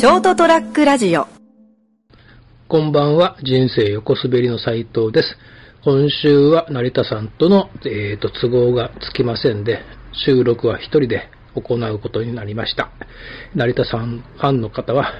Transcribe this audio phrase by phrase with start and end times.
[0.00, 1.26] ショートトラックラジオ
[2.68, 5.36] こんばんは、人生横滑りの斉藤です。
[5.84, 9.82] 今週は成田さんとの、えー、と都合がつきませんで、
[10.14, 12.90] 収録は一人で行うことになりました。
[13.54, 15.12] 成田さんファンの方は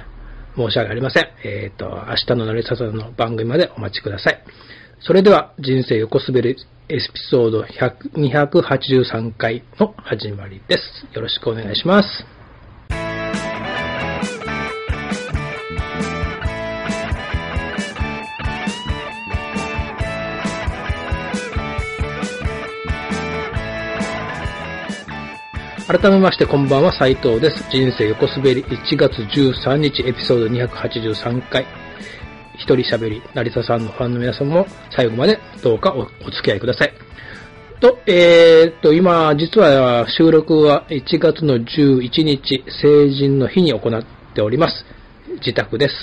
[0.55, 1.27] 申し訳ありません。
[1.43, 4.43] えっ、と、明日の成田さんの番組までお待ちください。
[4.99, 6.55] それでは、人生横滑り
[6.89, 11.05] エピソード283回の始まりです。
[11.13, 12.40] よろしくお願いします。
[25.91, 27.69] 改めましてこんばんは斉藤です。
[27.69, 31.65] 人生横滑り1月13日エピソード283回。
[32.55, 34.65] 一人喋り、成田さんのファンの皆さんも
[34.95, 36.93] 最後までどうかおお付き合いください。
[37.81, 44.85] と、えー、っと、今、実は収録は1月の11日、成人の日に行っております。
[45.45, 45.93] 自宅です。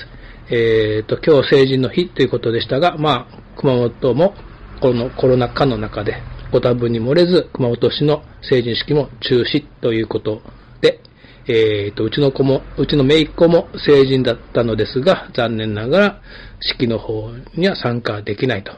[0.51, 4.35] えー、っと、今日成人の日ということでしたが、まあ、熊本も
[4.83, 10.41] このコロナ禍の中で、ご多分に漏れず、熊本市の成人式も中止ということ
[10.81, 11.01] で、
[11.47, 16.23] えー、と、うちの子も、うちの姪っ子も成人だったのですが、残念ながら
[16.61, 18.73] 式の方には参加できないと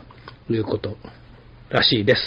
[0.52, 0.96] いうこと
[1.70, 2.20] らしいです。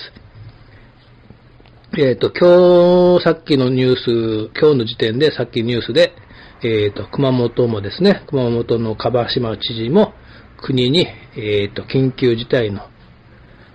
[1.98, 6.14] えっ、と、今日、さっきのニュース、今日の時点でさっきニュースで、
[6.64, 10.14] えっ、と、熊本もですね、熊本の樺島知事も
[10.58, 12.82] 国に、えっ、と、緊急事態の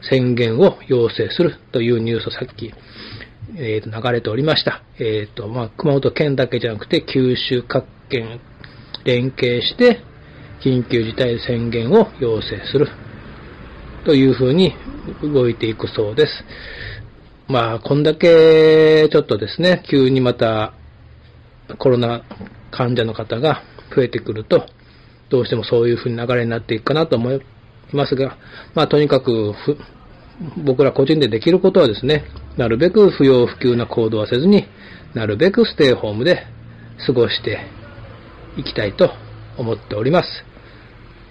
[0.03, 2.73] 宣言を要請するというニュースをさっき、
[3.57, 4.83] えー、と流れておりました。
[4.99, 8.41] えっ、と、まあ、熊本県だけじゃなくて、九州各県
[9.05, 10.03] 連携して、
[10.63, 12.89] 緊急事態宣言を要請する
[14.05, 14.75] というふうに
[15.23, 16.45] 動いていくそうです。
[17.49, 20.75] まあ、こんだけちょっとですね、急にまた
[21.79, 22.23] コロナ
[22.71, 23.63] 患者の方が
[23.95, 24.67] 増えてくると、
[25.31, 27.41] どうしてもそういうふうに流れになっていくかなと思い
[27.93, 28.37] ますが、
[28.75, 29.55] まあ、とにかく、
[30.65, 32.25] 僕ら個人でできることはですね、
[32.57, 34.67] なるべく不要不急な行動はせずに、
[35.15, 36.47] なるべくステイホームで
[37.07, 37.67] 過ごして
[38.57, 39.11] いきたいと
[39.57, 40.29] 思っております。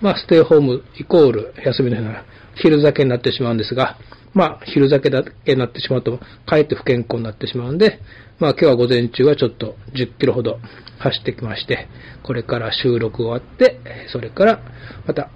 [0.01, 2.25] まあ、ステイホームイコール休みの日なら
[2.55, 3.97] 昼酒になってしまうんですが、
[4.33, 7.99] まあ、昼酒だけになってしまうと、かえって不健康になってしまうんで、
[8.39, 10.59] まあ、今日は午前中はちょっと10キロほど
[10.99, 11.87] 走ってきまして、
[12.23, 13.79] これから収録終わって、
[14.11, 14.61] それから
[15.07, 15.31] また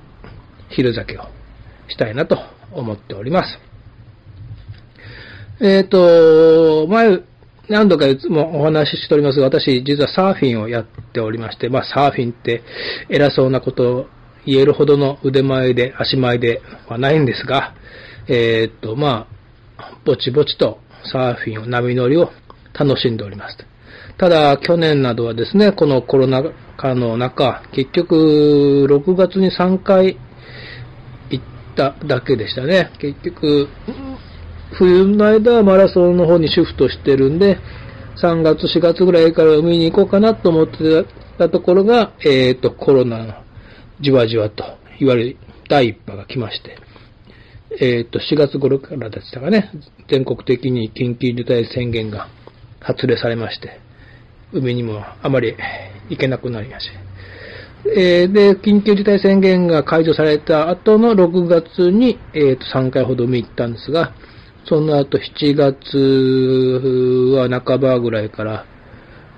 [0.72, 1.24] 昼酒を
[1.88, 2.38] したいなと
[2.72, 3.60] 思っております。
[5.64, 7.20] えっ、と、前、
[7.70, 12.64] 何度かいつもお話ししておりますが、私、実はサーフィンをやっておりまして、まあ、サーフィンって
[13.10, 14.06] 偉そうなことを
[14.46, 17.76] 言えるほどの腕前で、足前ではないんですが、
[18.28, 19.28] えっ、と、ま
[19.78, 20.80] あ、ぼちぼちと
[21.12, 22.32] サーフィンを、波乗りを
[22.74, 23.58] 楽しんでおります。
[24.18, 26.44] ただ、去年などはですね、このコロナ
[26.78, 30.18] 禍の中、結局、6月に3回
[31.76, 32.92] ただけでしたね。
[33.00, 33.68] 結局、
[34.74, 37.60] 冬の間はマラソンの方にシフトしてるんで、
[38.22, 41.06] 3月、4月ぐらいから海に行こうかなと思って
[41.38, 43.34] たところが、えっ、と、コロナの
[44.02, 44.64] じわじわと、
[45.00, 45.38] いわゆる
[45.70, 46.78] 第一波が来まして、
[47.80, 49.72] えっ、と、4月頃からでしたかね、
[50.10, 52.28] 全国的に緊急事態宣言が
[52.80, 53.80] 発令されまして、
[54.54, 55.56] 海にもあまり
[56.10, 56.98] 行けなくなりまして、
[57.86, 64.14] えーで、緊急事態宣言が解除された後の6月に、えーと3回ほど海行ったんですが、
[64.66, 65.98] その後7月
[67.36, 68.66] は半ばぐらいから、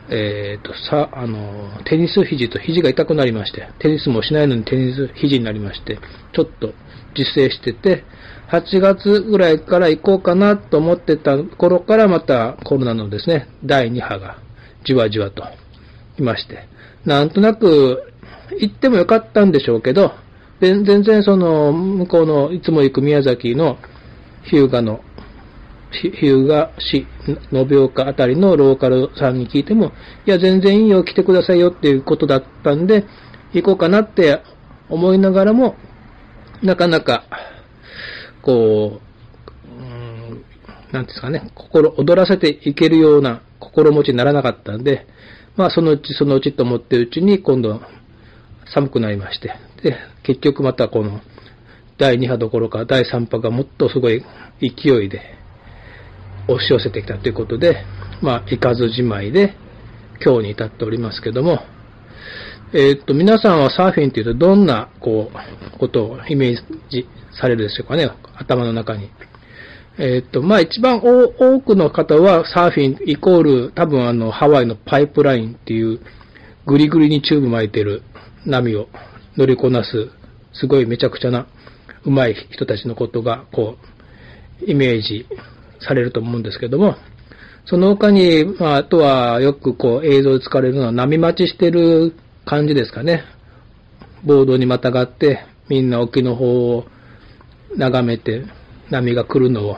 [0.09, 5.98] えーと、さ、あの、テニス肘と肘が痛くなりまして、テニスもしないのにテニス肘になりまして、
[6.34, 6.74] ちょっと
[7.18, 8.04] 自制してて、
[8.52, 14.38] 8月ぐらいから行こうかなと思ってた頃からまたコロナのですね、第2波が
[14.86, 15.44] じわじわと
[16.18, 16.68] 来まして、
[17.06, 18.13] なんとなく
[18.59, 20.13] 行ってもよかったんでしょうけど、
[20.62, 23.78] 全然その、向こうのいつも行く宮崎の
[24.44, 25.01] 日向の、
[25.91, 27.06] 日向市、
[27.51, 29.92] 延岡あたりのローカルさんに聞いても、
[30.25, 33.06] いや、全然いいよ、来てくださいよっていうことだったんで、
[33.54, 34.42] 行こうかなって
[34.89, 35.75] 思いながらも、
[36.62, 37.25] なかなか、
[38.42, 40.45] こう、うん
[40.92, 43.42] なんですかね、心躍らせていけるような
[43.74, 45.08] 心持ちにならなかったんで、
[45.56, 47.81] まあそのうちそのうちと思ってるうちに今度
[48.74, 51.22] 寒くなりまして、で、結局またこの
[51.98, 54.24] 第2波どころか第3波がもっとすごい
[54.62, 55.22] 勢いで
[56.48, 57.84] 押し寄せてきたということで、
[58.22, 59.56] まあ行かずじまいで
[60.24, 61.60] 今日に至っておりますけども、
[62.75, 66.56] えーっと、皆さんはサーフィンというとどんな、こう、ことをイメー
[66.90, 67.08] ジ
[67.40, 69.12] されるでしょうかね、頭の中に。
[69.98, 76.00] えっと、まあ一番多くの方はサーフィンイコール多分あのハワイのパイプラインっていう
[76.66, 78.01] ぐりぐりにチューブ巻いてる
[78.45, 78.88] 波を
[79.38, 80.10] 乗りこなす、
[80.54, 81.48] すごいめちゃくちゃな
[82.06, 83.78] 上手い人たちのことが、こ
[84.62, 85.25] う、イメージ
[85.80, 86.96] されると思うんですけども、
[87.66, 92.13] その他に、まあ、あとはよくこう映像で使われるのは波待ちしてる
[92.46, 93.24] 感じですかね。
[94.24, 96.86] ボードにまたがって、みんな沖の方を
[97.75, 98.44] 眺めて、
[98.89, 99.77] 波が来るのを、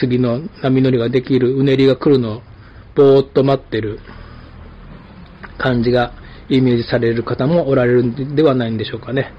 [0.00, 2.42] 次の波乗りができる、うねりが来るのを、
[2.94, 4.00] ぼーっと待ってる
[5.58, 6.12] 感じが
[6.48, 9.32] イメージされる方もおられるんではないんでしょうかね。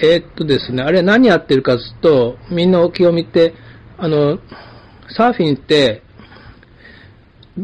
[0.00, 3.54] えー、っとですね、あれ何やってるかというと、みんな沖を見て、
[3.98, 4.38] あの、
[5.16, 6.02] サーフィンって、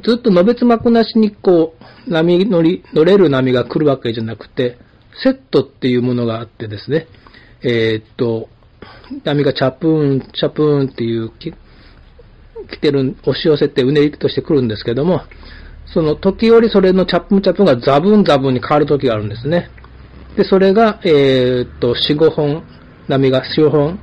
[0.04, 1.74] ずっとのべつ幕なしにこ
[2.06, 4.78] う、波乗り、乗れる波が来るわけじゃなくて、
[5.22, 7.06] セットっていうものがあってですね、
[7.62, 8.48] えー、っと、
[9.24, 11.52] 波がチャプーン、チャプーンっていう来
[12.80, 15.22] てる、押し寄せてうねりとして来るんですけども、
[15.86, 19.70] その時折それのチャプンチャプンがザブンザブンに変わる時があるんですね。
[20.36, 22.62] で、それが、えー、っと、4、5本、
[23.08, 23.98] 波が4、5本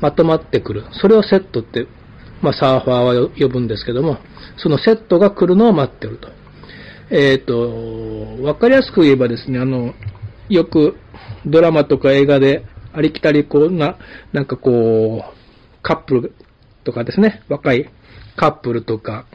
[0.00, 0.84] まとまってくる。
[1.00, 1.86] それをセットって、
[2.42, 4.18] まあ、サーファーは呼ぶんですけども、
[4.56, 6.28] そのセットが来るのを待ってると。
[7.10, 9.94] えっ、と、わかりやすく言えばですね、あの、
[10.48, 10.96] よく
[11.46, 12.64] ドラマとか映画で
[12.94, 13.96] ありきたりこうな、
[14.32, 16.34] なんかこう、カップル
[16.84, 17.90] とかですね、若い
[18.36, 19.26] カップルとか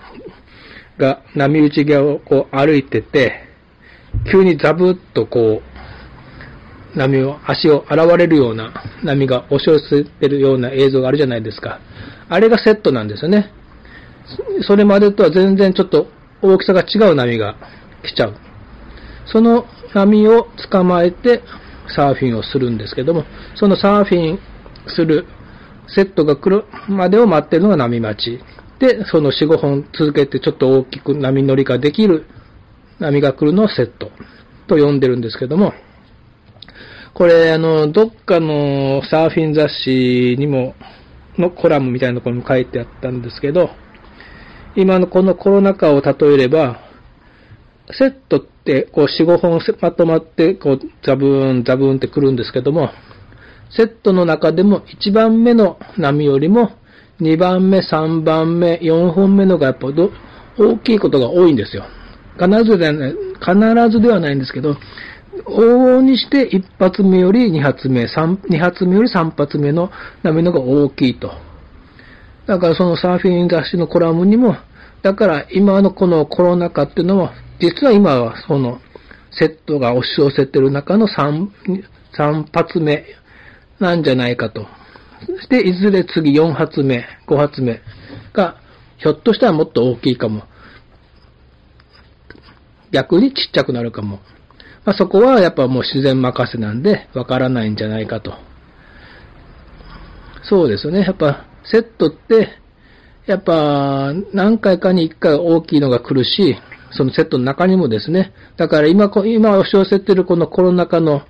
[0.98, 3.44] が波打ち際をこう歩いてて、
[4.32, 8.74] 急にザブッとこう、波を、足を洗われるような
[9.04, 11.80] 波が押し寄せてるような映像があるじゃないですか。
[12.30, 13.52] あれがセットなんですよね。
[14.62, 16.08] それまでとは全然ちょっと
[16.42, 17.56] 大きさが違う波が
[18.04, 18.36] 来ちゃう。
[19.26, 21.42] その波を捕まえて
[21.96, 23.24] サーフィンをするんですけども、
[23.56, 24.40] そのサーフィン
[24.88, 25.26] する
[25.88, 28.40] セットが来るまでを待ってるのが波待ち。
[28.80, 32.26] で、その4、5本続けてちょっと大きく波乗りができる
[33.00, 34.12] 波が来るのをセット
[34.68, 35.74] と呼んでるんですけども、
[37.14, 40.76] これ、あの、どっかのサーフィン雑誌にも、
[41.38, 43.72] のコラムみたいなところにも書いてあったんですけど、
[44.76, 46.80] 今のこのコロナ禍を例えれば、
[47.92, 48.57] セットって、
[48.92, 52.90] こう、4、5本まとまって、こう、ザブーン、ザブーンってくるんですけども、
[53.70, 56.72] セットの中でも1番目の波よりも、
[57.22, 60.12] 2番目、3番目、4本目のがやっぱど
[60.58, 61.86] 大きいことが多いんですよ。
[62.40, 64.78] 必ずではない、必ずではないんですけど、
[65.46, 69.92] 往々にして1発目より2発目、2発目より3発目の
[70.24, 71.32] 波のが大きいと。
[72.48, 74.56] だからそのサーフィン雑誌のコラムにも、
[75.02, 78.80] だから今のこのコロナ禍っていうのは、実は今はその
[79.32, 81.48] セットが押し寄せてる中の3、
[82.18, 83.06] 3発目
[83.80, 84.66] なんじゃないかと。
[85.26, 87.82] そしていずれ次4発目、5発目
[88.34, 88.62] が、
[88.98, 90.44] ひょっとしたらもっと大きいかも。
[92.92, 94.20] 逆にちっちゃくなるかも。
[94.86, 98.34] まあ、そこはやっぱもう自然任せなんで、わからないんじゃないかと。
[100.44, 101.02] そうですね。
[101.02, 102.50] やっぱ、セットって、
[103.26, 106.58] やっぱ、何回かに一回大きいのが来るし、
[106.92, 111.24] そのセットの中にもですね、だから今、今押し寄せてるこのコロナ禍の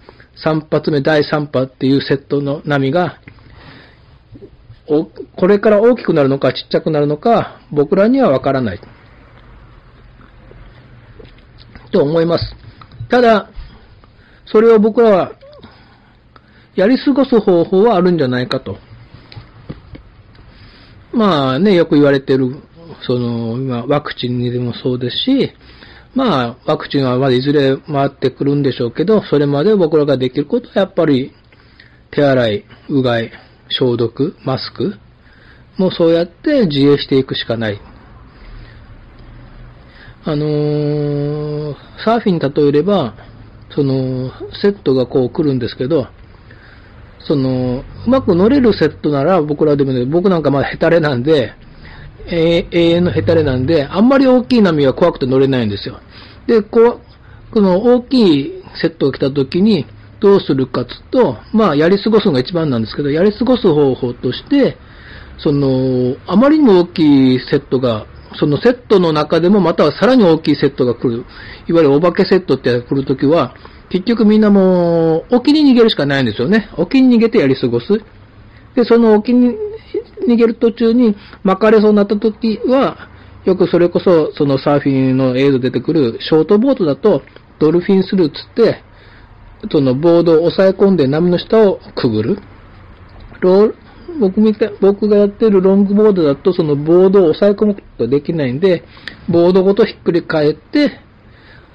[0.44, 3.20] 3発目、第3波っていうセットの波が、
[4.88, 8.80] これから大きくなるのかちっちゃくなるのか、僕らにはわからない。
[11.92, 12.56] と思います。
[13.10, 13.50] ただ、
[14.46, 15.32] それを僕らは、
[16.76, 18.78] やり過ごす方法はあるんじゃないかと。
[21.12, 22.62] まあね、よく言われてる、
[23.06, 25.52] その、今、ワクチンにでもそうですし、
[26.16, 31.34] まあ、ワクチンはまだいずれ回ってくるんでしょうけど、それまで僕らができることはやっぱり、
[32.12, 33.32] 手洗い、うがい、
[33.70, 34.96] 消毒、マスク、
[35.78, 37.80] もうそうやって自衛していくしかない。
[40.26, 43.14] あのー、サーフィン例えれば、
[43.74, 46.08] その、セットがこう来るんですけど、
[47.20, 51.54] その、うまく乗れるセットなら僕らでもね、僕なんかまだヘタレなんで、
[52.30, 56.00] 永遠のヘタレなんで、あんまり大きい波は怖くて乗れないんですよ。
[56.48, 57.00] で、こう、
[57.54, 59.86] この大きいセットが来た時に、
[60.20, 64.78] どうするかつと、まあ、やり過ごすのが一番なんですけど、やり過ごす方法として、
[65.38, 68.08] その、あまりにも大きいセットが、
[68.40, 71.26] そのセットの中でもまたはさらに大きいセットが来る。
[71.68, 73.56] いわゆるお化けセットって来るときは、
[73.90, 76.70] 結局みんなもう、沖に逃げるしかないんですよね。
[76.78, 78.02] 沖に逃げてやり過ごす。
[78.76, 79.56] で、その沖に
[80.28, 83.10] 逃げる途中に巻かれそうになった時は、
[83.46, 87.24] よくそれこそ、そのサーフィンの映像出てくるショートボートだと、
[87.60, 88.84] ドルフィンスルーつって、
[89.72, 92.40] そのボードを押さえ込んで波の下をくぐる。
[93.40, 93.74] ロー
[94.20, 98.84] 僕みた僕がやってるロングボードだとそのボードを押さえ込むことができないんで、
[99.30, 101.00] ボードごとひっくり返って、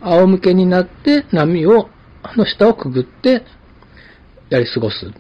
[0.00, 1.88] 仰向けになって波を、
[2.36, 3.44] の下をくぐって
[4.50, 5.10] やり過ごす。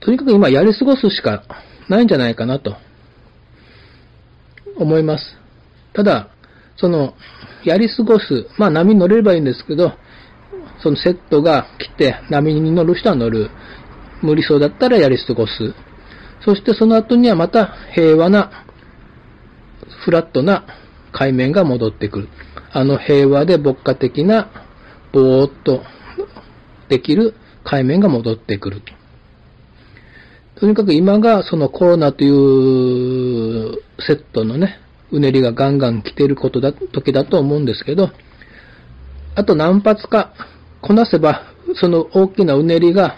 [0.00, 1.44] とにかく今やり過ごすしか
[1.88, 2.76] ないんじゃないかなと
[4.76, 5.36] 思います。
[5.92, 6.30] ただ、
[6.76, 7.14] その、
[7.64, 9.92] やり過ごす、まあ波に乗れればいいんですけど、
[10.82, 13.50] そのセットが来て波に乗る人は乗る。
[14.22, 15.74] 無理そうだったらやり過ごす。
[16.44, 18.64] そしてその後にはまた平和な、
[20.04, 20.64] フラットな
[21.12, 22.28] 海面が戻ってくる。
[22.72, 24.50] あの平和で牧歌的な、
[25.12, 25.82] ぼーっと
[26.88, 28.82] できる海面が戻ってくる。
[30.60, 34.78] とにかく今がそのコロナというセットのね、
[35.10, 38.10] うねりがガンガン来てることだ、時だと思うんですけど、
[39.34, 40.34] あと何発か
[40.82, 43.16] こなせば、その大きなうねりが、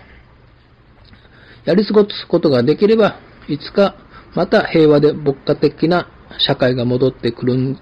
[1.64, 3.18] やり過ごすことができれば、
[3.48, 3.96] いつか
[4.36, 6.08] また平和で牧歌的な
[6.38, 7.76] 社会が戻ってくるん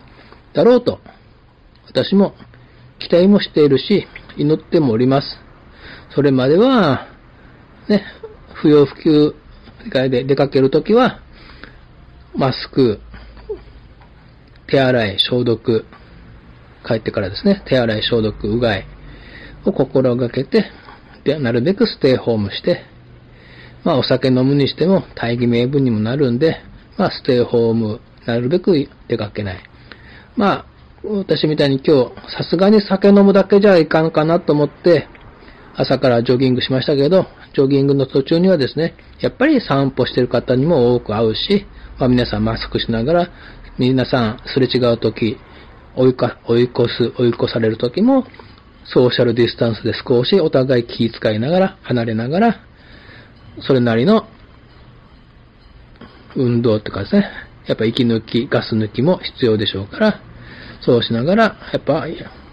[0.54, 1.00] だろうと、
[1.86, 2.34] 私も
[2.98, 4.06] 期待もしているし、
[4.38, 5.26] 祈ってもおります。
[6.14, 7.08] それまでは、
[7.88, 8.06] ね、
[8.54, 9.34] 不要不急
[9.88, 11.20] で出かけるときは、
[12.34, 13.00] マスク、
[14.68, 15.84] 手洗い、消毒、
[16.86, 18.86] 帰ってからですね、手洗い、消毒、うがい
[19.64, 20.66] を心がけて、
[21.24, 22.82] で、なるべくステイホームして、
[23.84, 26.58] まあお酒飲むにしても大義名分にもなるんで、
[26.96, 29.62] まあステイホーム、なるべく出かけない。
[30.36, 30.66] まあ、
[31.04, 35.08] 私みたいに今日、さすがに酒飲むだけじゃいかんかなと思って、
[35.74, 41.66] 朝からジョギングしましたけど、ジョギングの途中にはですね、やっぱり散歩してる方にも多く会うし、
[41.98, 43.30] まあ、皆さんマスクしながら、
[43.78, 45.38] 皆さんすれ違うとき、
[45.96, 48.24] 追いか、追い越す、追い越されるときも、
[48.84, 52.60] ソーシャルディスタンスで少しお互い気遣いながら、離れながら、
[53.60, 54.26] それなりの
[56.36, 57.28] 運動とかですね、
[57.66, 60.20] やっぱ息抜き、ガス抜きも必要でしょうから、
[60.82, 61.42] そうしながら、
[61.72, 62.06] やっぱ、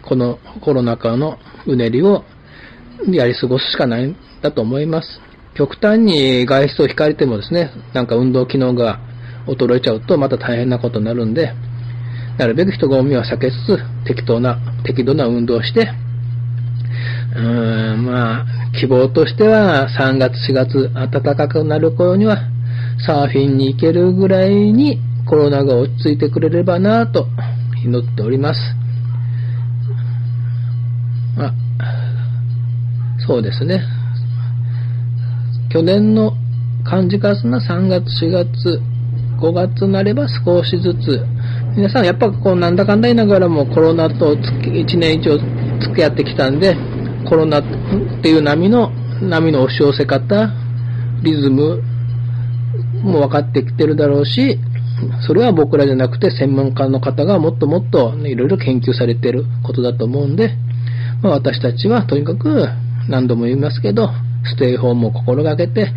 [0.04, 2.24] このコロナ禍のうねりを
[3.12, 5.08] やり過ごすしかないんだと思います。
[5.56, 9.00] 極端に外出を控えてもですね、なんか運動機能が
[9.48, 11.54] 衰えちゃうとまた大変なことになるんで、
[12.38, 15.90] なるべく人混みは避けつつ、適当な、適度な運動をして、
[17.36, 18.46] うーん、まあ、
[18.80, 22.38] 希望としては3月4月暖かくなる頃には
[23.06, 27.28] サーフィンに行けるぐらいにコロナが落ち着いてくれればなぁと
[27.84, 28.60] 祈っております。
[33.28, 33.84] そうですね。
[35.70, 36.34] 去年の
[36.86, 38.82] 感じかすな3月、4月、
[39.40, 41.26] 5月になれば少しずつ、
[41.76, 45.38] 皆さんやっぱこうなんだかんだ言いながらもコロナと1年以上
[45.82, 46.76] 付き合ってきたんで、
[47.28, 47.64] コロナっ
[48.22, 48.92] ていう波の、
[49.22, 50.54] 波の押し寄せ方、
[51.22, 51.84] リズム
[53.04, 54.58] も分かってきてるだろうし、
[55.28, 60.56] それは僕らじゃなくて専門家の方がもっともっといろいろ研究されてることだと思うんで、
[61.22, 62.68] まあ、私たちはとにかく
[63.08, 64.10] 何度も言いますけど、
[64.46, 65.92] ステイホームを心がけて、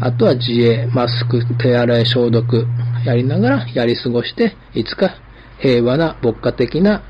[0.00, 2.66] あとは自衛、マスク、手洗い、消毒
[3.04, 5.14] やりながらやり過ごして、いつか
[5.58, 7.02] 平和な牧歌的な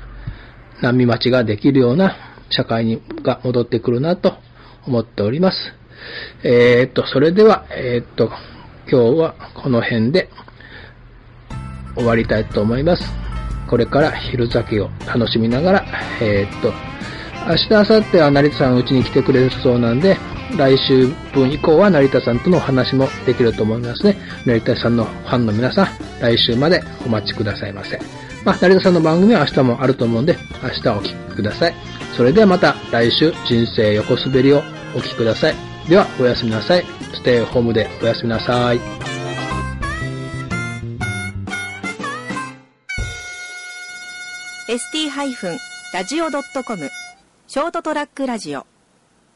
[0.81, 2.15] 波待ちができるような
[2.49, 4.35] 社会にが戻ってくるなと
[4.85, 5.57] 思っております。
[6.43, 8.31] えー、っと、それでは、えー、っと、
[8.89, 10.29] 今日はこの辺で
[11.95, 13.03] 終わりたいと思います。
[13.67, 15.85] これから昼酒を楽しみながら、
[16.21, 16.71] えー、っと、
[17.47, 20.17] 明日、明後日は成田さんうちに来てくれるそうなんで、
[20.57, 24.17] 来週分以降は成田さんとのお話もできると思いますね。
[24.45, 27.99] 成田さんのファンの皆さん、来週までお待ちくださいませ。
[28.43, 31.75] まあ、成田さんの番組は明日もあると思うんで、明日お聴きください。
[32.17, 34.63] それではまた来週、人生横滑りを
[34.95, 35.55] お聴きください。
[35.87, 36.85] では、おやすみなさい。
[37.13, 38.79] ステイホームでおやすみなさい。
[44.67, 46.89] st-radio.com
[47.55, 48.67] ショートトラックラジオ。